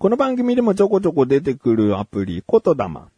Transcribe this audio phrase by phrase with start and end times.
[0.00, 3.08] この番組でもちょこちょこ出てくるアプリ、コトダマ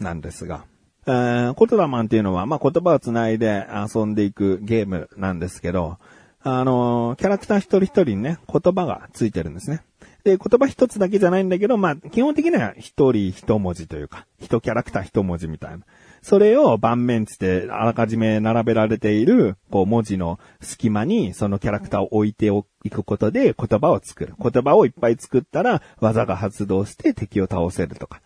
[0.00, 0.64] ンなんですが、
[1.04, 5.98] えー、コトダマンっていうのは、まあ、言葉を繋いで遊んでいくゲームなんですけど、
[6.44, 9.82] あのー、キャラクター一人一人にね、言葉がついてるんですね。
[10.24, 15.84] で、言葉一つだけじゃないんだけど、まあ、基本的には一人一文字というか、一キャラクター一文字みたいな。
[16.22, 22.50] それを盤面つってあらかじめ並べられている、こう文字の隙間にそのキャラクターを置いて
[22.84, 24.34] いくことで言葉を作る。
[24.38, 28.20] 言葉をいっぱい作ったら技が発動して敵を倒せるとか。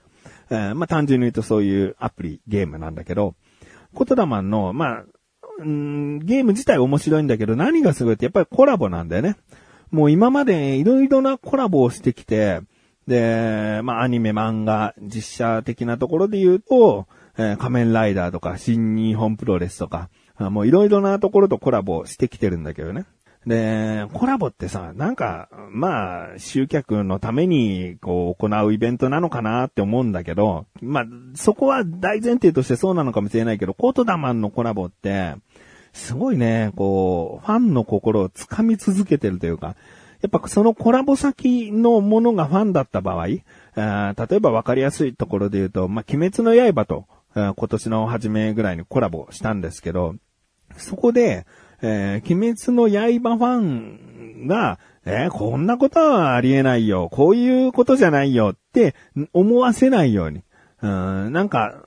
[0.50, 3.34] えー、まあ単純に言うとそういうアプリ、ゲームなんだけど、
[3.94, 5.04] コトダマンの、まあ、
[5.58, 9.36] うん、ゲーム自体面白いんだけど何がすごいってやっぱりコラボなんだよね。
[9.94, 12.60] もう今までいろいろなコラボをしてきて、
[13.06, 17.06] で、まあアニメ、漫画、実写的なところで言うと、
[17.38, 23.06] えー、仮面ライダーとか、新日本プロレスとか、もういろいろなところとコラボしてきてるんだけどね。
[23.46, 35.34] で、コラボってさ、なんか、まあ、集客のために、こう、行うイベントなのかなって思うんだけど、まあ、そこは大前提としてそうなのかもしれないけど、コートダマンのコラボって、
[35.94, 39.76] すごいね、こう、ファンの心を掴み続けてるというか、
[40.20, 43.26] やっぱそのコラボ先のものがファンだった場合、
[43.76, 50.16] あ例えばわかりやすいところで言うと、まあ、鬼滅の刃と、今年の初めぐらいにコラボしたんですけど、
[50.76, 51.46] そこで、
[51.80, 57.08] えー、鬼滅の刃ファンが、えー、こんなことはありえないよ。
[57.12, 58.94] こういうことじゃないよって
[59.32, 60.42] 思わせないように。
[60.82, 61.84] うん、なんか、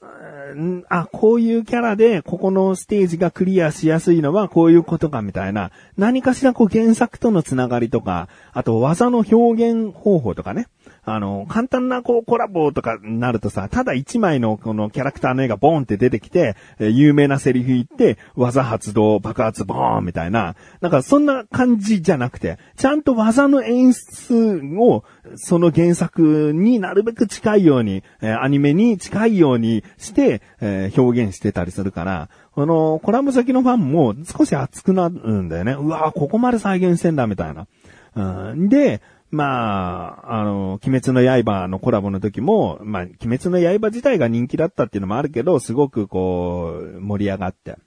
[0.89, 10.67] あ、こういうキャラで、ここのステージがクリアしやすいのはこういうことかみたいな、何かしらこう原作とのつながりとか、あと技の表現方法とかね。
[11.09, 35.71] あの、簡単なこうコラボとかになるとさ、ただ一枚のこのキャラクターの絵がボーンって出てきて、え有名なセリフ言って、技発動、爆発ボーンみたいな、なんかそんな感じじゃなくて、ちゃんと技の演出を、その原作になるべく近いように、えアニメに近いようにして、え表現してたりするから、このコラボ先のファンも少し熱くなるんだよね。
[35.71, 37.67] うわここまで再現してんだ、みたいな。
[38.17, 47.77] うん、で、まあ、あの、鬼滅の刃のコラボの時も、まあ、鬼滅の刃自体が人気だったっていうのもあるけど、すごくこう、盛り上がって。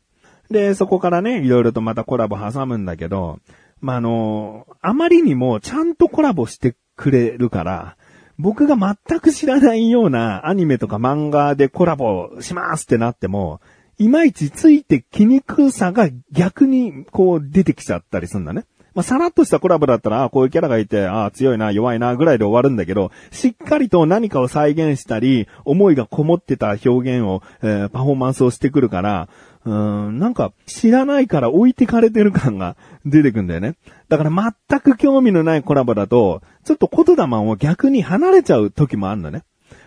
[0.50, 3.38] で、そこからね、いろいろとまたコラボ挟むんだけど、
[3.80, 7.96] まあ、あの、あまりにもちゃんとコラボしてくれるから、
[8.38, 13.60] 僕が全く知らないようなアニメとか漫画でコラボしますってなっても、
[13.98, 18.64] いまいちついて気にくさが逆にこう出てきちゃったりするんだね。
[18.94, 29.28] まあ、さらっとしたコラボだったら、あこういうキャラがいて、ああ、強いな、弱いな、ぐらいで終わるんだけど、しっかりと何かを再現したり、思いがこもってた表現を、えー、パフォーマンスをしてくるから、
[29.64, 33.74] うん、なんか、知らないから置いてかれてる感が 出てくんだよね。
[34.08, 39.42] だから全く興味のないコラボだと、ちょっと言霊を逆に離れちゃう時もあるんだね。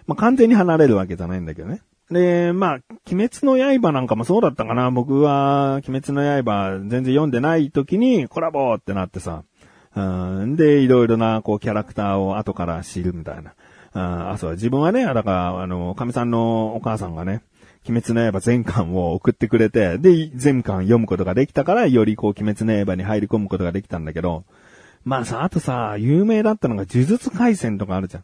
[0.05, 1.81] まあ、完全に離れるわけじゃないんだけどね。
[2.13, 2.79] で、まあ、
[3.11, 4.91] 鬼滅の刃なんかもそうだったかな。
[4.91, 9.43] 僕は、鬼滅の刃全然読んでない時にコラボってなってさ。
[9.95, 10.01] う
[10.45, 13.53] ん、で、いろいろな、こう、キャラクターを後から知るみたいな。
[13.93, 17.43] ああ、そう、自分はね、だから、あの、神さんのお母さんがね、
[17.87, 24.45] 鬼滅の刃全巻を送ってくれて、で、全巻読むことができたから、よりこう、鬼滅の刃に入り込むことができたんだけど、
[25.03, 28.23] まあさ、あとさ、有名だったのが呪術回戦とかあるじゃん。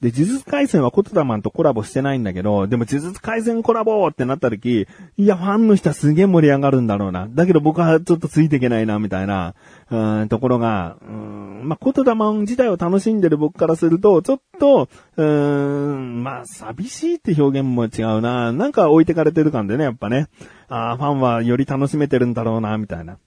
[0.00, 4.86] で、呪術回戦はコトダマンとコラボしてないんだけど、でも呪術回戦コラボってなった時、
[5.16, 7.28] いや、ファンの人はすげえ盛り上がるんだろうな。
[7.28, 9.54] だけど僕はちょっとついていけないな、みたいな、
[9.90, 18.52] うん、ところが、うん、まあ、コトダマン自体を楽しんでる僕からすると、ちょっと、うん、まあ、寂しいって表現も違うな。
[18.52, 20.28] なんか置いてかれてる感でね、やっぱね。
[20.68, 23.18] あファンはより楽しめてるんだろうな、みたいな、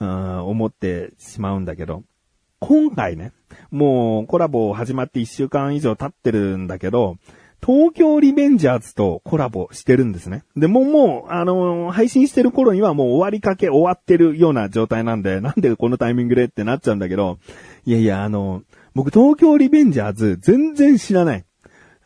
[0.00, 2.02] うん、思ってしまうんだけど。
[2.60, 3.32] 今回ね、
[3.70, 7.16] もうコラボ始まって1週間以上経ってるんだけど、
[7.64, 10.44] 東京リベンジャーズとコラボしてるんですね。
[10.56, 17.38] で、もうもう、あのー、配信してる頃にはもう終わりかけ終わってるような状態なんで、なんでこのタイミングでってなっちゃうんだけど、
[17.84, 18.62] いやいや、あのー、
[18.94, 21.44] 僕東京リベンジャーズ全然知らない。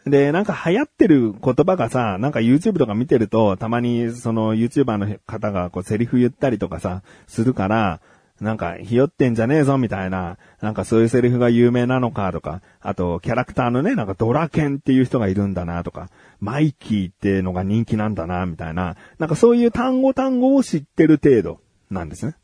[0.07, 8.01] で、なんか流行ってる言葉がさ、なんか YouTube とか見てると、たまにその YouTuber の方がこうセリフ言ったりとかさ、するから、
[8.41, 16.09] なんか、ひよってんじゃねえぞみたいな、なんかそういうセリフが有名なのかとか、あと、キャラクターのね、なんかドラケンっていう人がいるんだなとか、
[16.41, 22.35] マイキーっていうのが人気なんだな、みたいな、なんかそういう単語単語を知ってる程度なんですね。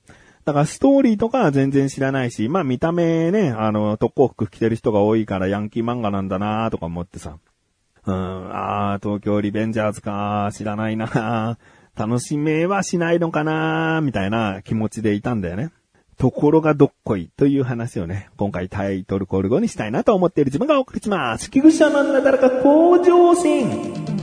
[0.44, 7.36] だからストーリーとかは全然知らないし、まあ見た目ね、あの、特攻服着てる人が多いからヤンキー漫画なんだなとか思ってさ。
[8.06, 11.58] うん、ああ、東京リベンジャーズか、知らないな
[11.94, 15.70] 楽しめはしないのかなみたいな気持ちでいたんだよね。
[16.18, 21.48] ところがどっこいという話をね、今回タイトルコール後にしたいなと思っている自分がお送りします。
[21.50, 24.17] 菊車のなだらか向上心。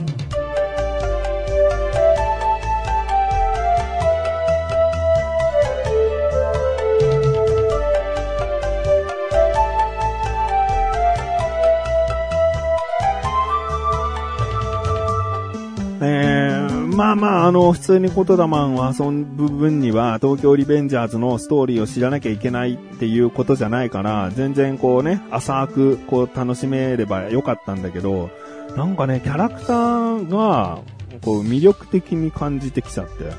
[17.06, 28.30] まあまあ、あの、普通にコトダマンを遊ぶ分には、東京リベンジャーズのストーリーを知らなきゃいけないっていうことじゃないから、全然こうね、浅くこう楽しめればよかったんだけど、
[28.76, 30.80] なんかね、キャラクターが、
[31.22, 33.30] こう魅力的に感じてきちゃって。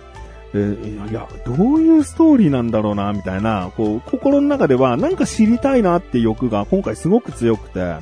[0.57, 7.97] で、いや、どういうストーリーなんだろうな、みたいな、こう、心の中ではなんか知りたいなって欲が今回すごく強くて、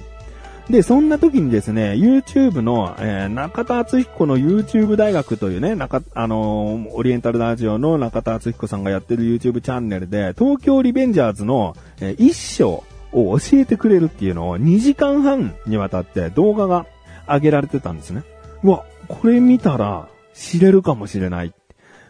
[0.69, 16.87] で、そんな時にですね、YouTube の、えー、中田敦彦の YouTube 大学というね、中、あのー、オリエンタルラジオの中田敦彦さんがやってる YouTube チャンネルで、東京リベンジャーズの、えー、一章を教えてくれるっていうのを2時間半にわたって動画が
[17.27, 18.23] 上げられてたんですね。
[18.63, 21.53] うわ、これ見たら知れるかもしれない。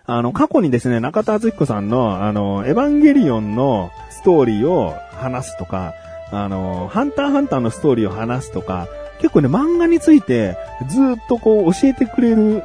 [0.05, 5.93] あの、過去にですね、中田敦彦さんの、あの、エヴァンゲリオンのストーリーを話すとか、
[6.31, 8.87] あの、ハンターハンターのストーリーを話すとか、
[9.19, 10.57] 結構ね、漫画について
[10.87, 12.63] ずっとこう教えてくれる、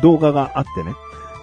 [0.00, 0.94] 動画があってね。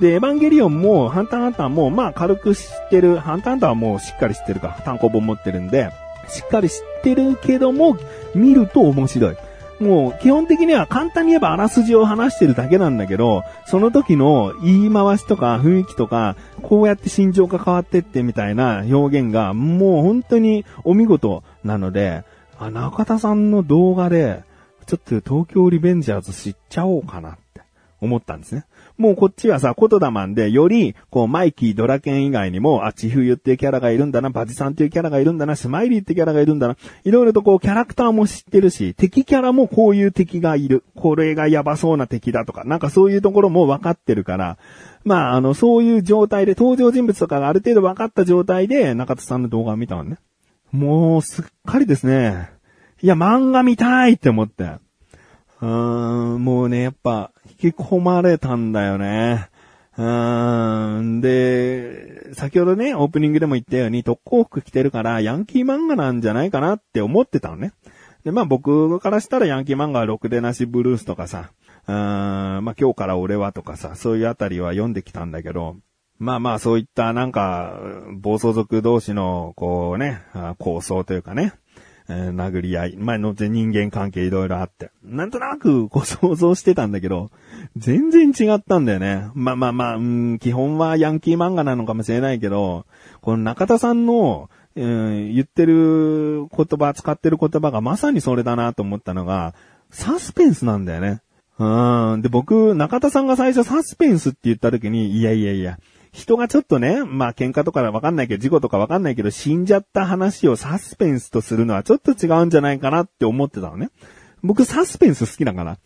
[0.01, 5.89] で、エヴァンゲリオンも、ハンターハンターも、まあ軽く知ってる、ハンターハンターはもうしっかり知ってるか、単行本持ってるんで、
[6.27, 7.97] しっかり知ってるけども、
[8.33, 9.37] 見ると面白い。
[9.79, 22.23] もう基本的には簡単に言えばあらすじを話してるだけなんだけど、その時の言い回しとか雰囲気とか、こうやって心情が変わってってみたいな表現がもう本当にお見事なので、
[22.59, 24.43] あ、中田さんの動画で、
[24.85, 27.37] ちょっと東京リベンジャーズ知っちゃおうかな
[28.03, 28.65] 思ったんですね。
[28.97, 40.83] もうこっちはさ、コトダマンで、より、こう、マイキー、ドラケン以外にも、あ、チフユっていうキャラがいるんだな、バジさんっていうキャラがいるんだな、スマイリーってキャラがいるんだな、いろいろとこう、キャラクターも知ってるし、敵キャラもこういう敵がいる。
[40.95, 44.57] これがやばそうな敵だとか、なんかそういうところも分かってるから、
[45.05, 50.17] まあ、あの、そういう状態で、登場人物とかがある程度分かった状態で、中田さんの動画を見たのね。
[50.71, 52.49] もう、すっかりですね。
[53.01, 54.71] いや、漫画見たいって思って。
[55.63, 59.49] うーん、もうね、やっぱ、引き込まれたんだよね。
[59.97, 61.21] うーん。
[61.21, 67.71] で、先ほどね、オープニングでも言ったように特攻服着てるからヤンキー漫画なんじゃないかなって思ってたのね。
[68.25, 71.51] で、まあ僕からしたらヤンキー漫画はろくでなしブルースとかさ、
[71.87, 71.93] うー
[72.59, 75.77] ん、まあ今日から俺はとかさ、そういうあたりは読んできたんだけど、
[76.19, 77.79] まあまあそういったなんか、
[78.17, 80.23] 暴走族同士のこうね、
[80.57, 81.53] 構想というかね、
[82.09, 82.95] えー、殴り合い。
[82.97, 84.91] 前の人間関係いろいろあって。
[85.03, 87.31] なんとなくこう想像してたんだけど、
[87.77, 89.29] 全然違ったんだよね。
[89.33, 92.85] まあまあまあ、うん、基本はヤンキー漫画なのかもしれないけど、
[93.21, 99.53] この中田さんの、うん、言ってる言葉、使ってる言葉がまさにそれだなと思ったのが、
[99.91, 101.21] サスペンスなんだよね。
[101.59, 102.21] うん。
[102.21, 105.77] で、僕、中田さんが最初サスペンスって言った時に、いやいやいや、
[106.13, 113.89] 人がちょっとね、まあ喧嘩とかわかんないけど、事故とかわかんないけど、死んじゃった話をサスペンスとするのはちょっと違うんじゃないかなって思ってたのね。
[114.43, 115.77] 僕サスペンス好きだから。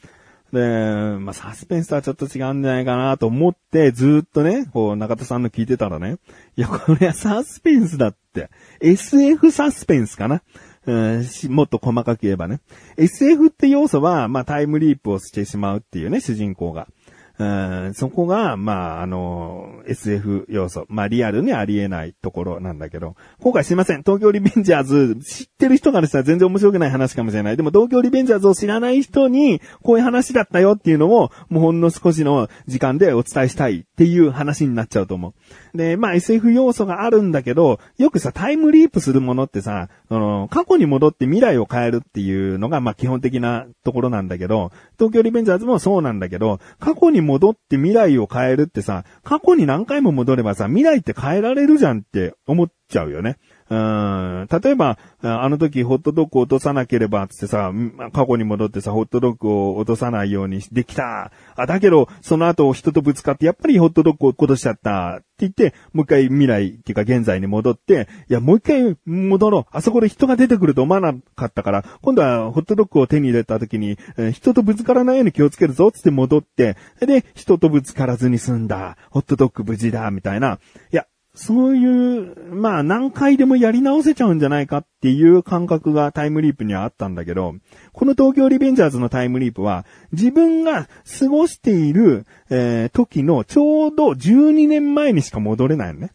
[0.52, 6.18] で、まあ、サスペンスとはちょっと違うんじゃないかなと思って、ずっとね、こう、中田さんの聞いてたらね、
[6.56, 8.50] いや、これはサスペンスだって。
[8.82, 10.42] SF サスペンスかな。
[10.86, 12.62] うん、もっと細かく言えばね。
[12.96, 16.88] SF って要素は、まあ、タイムリープをしてしまうっていうね、主人公が。
[17.40, 20.86] うん、そこが、まあ、あの、SF 要素。
[20.90, 24.00] まあ、リアルにありえないところなんだけど、今回すいません。
[24.02, 27.58] 東京リベンジャーズ、知ってる人からしたら全然面白くない話かもしれない。
[27.58, 35.34] でも、東京リベンジャーズを知らない人に、こういう話だったよっていうのを、もうほんの少しの時間でお伝えしたいっていう話になっちゃうと思う。
[35.78, 53.38] で、まあ、SF 要素があるんだけど、よくさ、タイムリープするものってさ、その、過去に戻って未来を変えるっていうのが、まあ、基本的なところなんだけど、東京リベンジャーズもそうなんだけど、過去に戻って未来を変えるってさ、過去に何回も戻ればさ、未来って変えられるじゃんって思っちゃうよね。
[53.70, 57.74] うん、例えば、あの時ホットドッグ落とさなければつってさ、
[58.14, 61.32] 過去に戻ってさ、ホットドッグを落とさないようにできた。
[61.56, 65.18] あ、だけど、その後人とぶつかって、やっぱりホットドッグを落としちゃった。
[65.18, 69.66] って言って、もう一回未来っていうか現在に戻って、いや、もう一回戻ろう。
[69.72, 73.98] あそこで人が出てくると思わなかったから、今度はホットドッグを手に入れた時に、
[74.32, 78.98] 人とぶつからないように気をつけるぞ、つって戻って、で、人とぶつからずに済んだ。
[79.12, 80.60] ホットドッグ無事だ、みたいな。
[80.92, 81.06] いや、
[81.40, 87.54] そういう、まあ何回でもやり直せちゃうんじゃないかっていう感覚がタイムリープにはあったんだけど、
[87.94, 90.88] この東京リベンジャーズのタイムリープは、自分が
[91.20, 96.10] 過ごしている、えー、時のちょうど12年前にしか戻れないのね。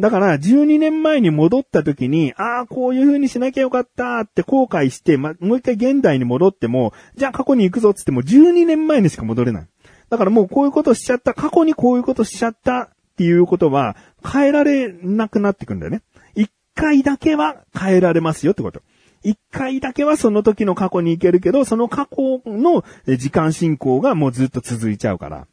[0.00, 9.66] だから、12年前に戻った時に、ああ、こういう風にしなきゃよかったって後悔して、ま、もう一回現代に戻っても、じゃあ過去に行くぞって言っても12年前にしか戻れない。
[10.10, 16.02] だからもうこういうことしちゃった、過去にこういうことしちゃったっていうことは、変えられなくなってくんだよね。
[16.36, 18.80] 一回だけは変えられますよってこと。
[19.24, 22.84] 一回だけはその時の過去に行けるけど、その過去の
[23.16, 25.48] 時間進行がもうずっと続いちゃうから。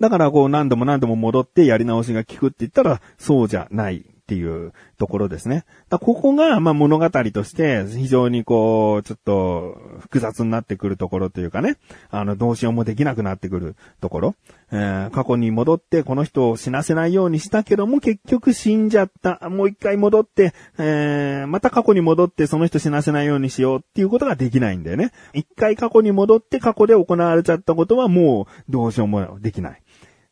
[0.00, 5.64] だからこう何度も何度も戻ってやり直しが効くって言ったら、そうじゃないっていうところですね。
[5.88, 11.78] だここが、ま物語として非常にこう、ちょっと複雑になってくるところというかね、
[12.10, 14.34] あの、どうしようもできなくなってくるところ。
[14.70, 19.48] えー、過去に戻ってこの人を死なせないようにしたけども結局死んじゃった。
[19.48, 25.12] もう一回戻って、えー、また過去に戻ってその人死なせないようにしようっていうことができないんだよね。
[25.32, 29.82] 一回過去に戻って過去で行われちゃったことはもうどうしようもできない。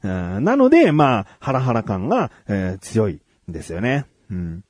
[0.03, 4.07] なので、まあ、ハラハラ感が、えー強いですよね。
[4.31, 4.65] うん。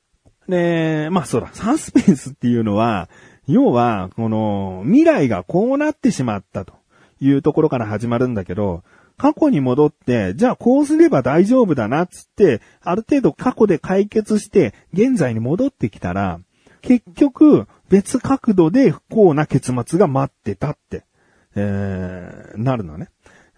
[0.47, 3.09] で、まあそうだ、サスペンスっていうのは、
[3.47, 6.73] 要は、この、未来がこうなってしまったと
[7.19, 8.83] いうところから始まるんだけど、
[9.17, 16.39] 過去に戻って、じゃあこうすれば大丈夫だなっつって、ある程度過去で解決して、現在に戻ってきたら、
[16.81, 21.05] 結局、別角度で不幸な結末が待ってたって、
[21.55, 23.09] えー、なるのね。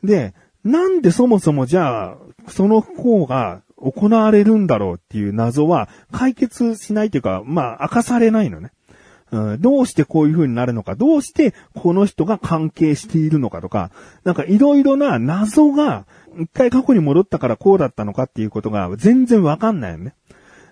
[0.03, 0.33] で、
[0.63, 8.71] なんでそもそもじゃあ、その不幸が行われるんだろうっていう謎は解決しないというか、まあ、明かされないのね。
[9.31, 13.91] うん、どうしてこういう風になるのか、どうしてこの人が関係しているのかとか、
[14.23, 16.05] なんかいろいろな謎が、
[16.39, 20.15] 一回過去に戻ったからこうだったのかっていうことが全然わかんないよね。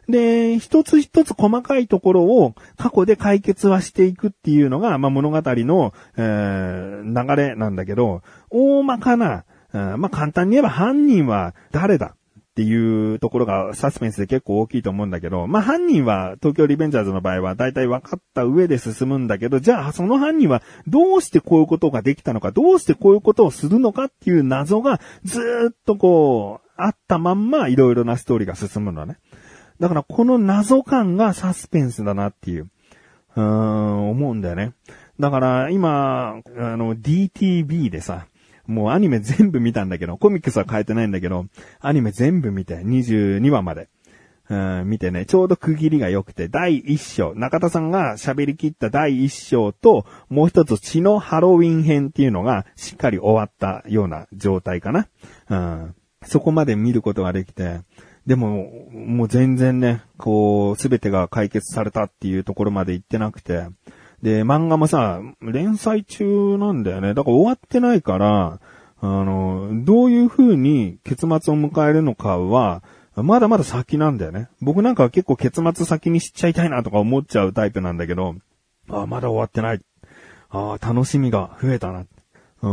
[0.10, 12.16] で、一つ一つ細かいところを過去で解決はしていくっていうのが、まあ、物語の、えー流れなんだけど、大まかな、うんまあ、簡単に言えば犯人は誰だ
[12.58, 25.40] っていうところがサスペンスで結構大きいと思うんだけど、まあ、犯人は東京リベンジャーズの場合は大体分かった上で進むんだけど、じゃあその犯人はどうしてこういうことができたのか、どうしてこういうことをするのかっていう謎がず
[25.72, 29.20] っとこう、あったまんまいろいろなストーリーが進むのね。
[29.80, 32.72] だからこの謎感がサスペンスだなっていう、
[33.36, 34.74] うーん、思うんだよね。
[35.20, 38.26] だから今、あの DTV でさ、
[38.68, 41.46] もうアニメ全部見たんだけど、コミックスは変えてないんだけど、
[41.80, 43.90] アニメ全部見て、22話まで。
[44.50, 55.08] うん、見てね、ちょうど区切りが良くて、第1章、中田さんが喋り切った第1章と、もう一つ血のハロウィン編っていうのがしっかり終わったような状態かな。
[55.50, 57.82] うん、そこまで見ることができて、
[58.26, 63.66] でも、もう全然ね、こう、すべてが解決されたっていうところまで行ってなくて、
[64.22, 67.14] で、漫画もさ、連載中なんだよね。
[67.14, 68.60] だから終わってないから、
[69.00, 72.84] あの、どういう風に結末を迎えるのかは、
[73.16, 74.50] まだまだ先なんだよね。
[74.62, 78.36] 僕なんかは結構結末先に知っちゃいたいなとか思っちゃうタイプなんだけど、
[78.90, 79.82] あまだ終わってない。
[80.50, 82.06] あ楽しみが増えたな。
[82.62, 82.70] う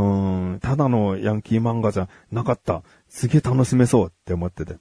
[0.54, 2.82] ん、ただのヤンキー漫画じゃなかった。
[3.08, 4.76] すげえ楽しめそうって思ってて。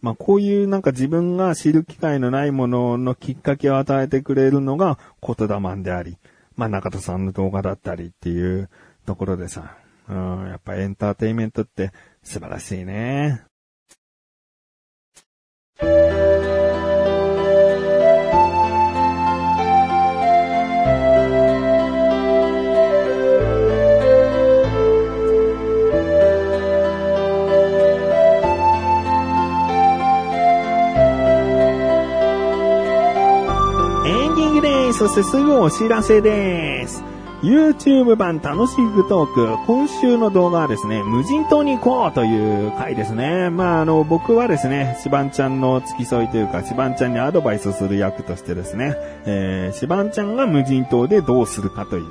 [0.00, 6.18] まあこういうなんか自分が知る機会のないもののきっかけを与えてくれるのが言霊マンであり、
[6.56, 8.68] まあ中田さんの動画だったりっていう
[9.06, 9.76] ところでさ、
[10.08, 13.47] うん、やっぱエンターテイメントって素晴らしいね。
[35.22, 35.36] す。
[35.36, 37.02] ぐお知らせです。
[37.42, 39.64] YouTube 版楽しくトーク。
[39.66, 43.48] 今週の動画はですね、無人島に行こうという回ですね。
[43.48, 52.06] まあ、あの、僕はですね、シバンちゃんの付き添いというか、シバンちゃんにアドバイスする役としてですね、えー、シバンちゃんが無人島でどうするかという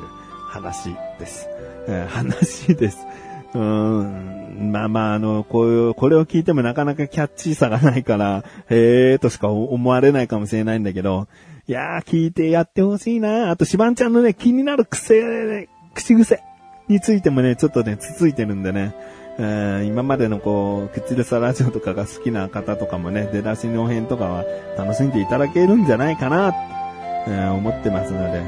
[0.48, 1.50] 話です。
[1.90, 3.06] えー話です。
[3.54, 4.72] うーん。
[4.72, 11.28] まあまあ、あの、こういう、これを聞いてもなかなかキャッチーさがないから、へーとしか思われないかもしれないんだけど、
[11.69, 16.41] いやー、聞いてやってほしいなあと、シバンちゃんのね、気になる癖、口癖
[16.88, 18.95] についてもね、ちょっとね、つついてるんでね、
[19.38, 24.45] えー今までのこう、口でさラジオとかが好きな方とかもね、出だしの編とかは
[24.77, 26.55] 楽しんでいただけるんじゃないかな、
[27.27, 28.41] えー思ってますので、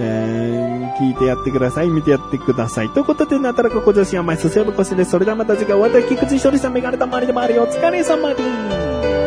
[0.00, 2.88] えー聞いてやってください、見てやってください。
[2.88, 5.10] ということで、なたらかこ女子甘いすせぶこしです。
[5.10, 7.64] それではまた次回、お会いいた菊池処理さん、メガネたまりでもあるよ。
[7.64, 9.23] お疲れ様です。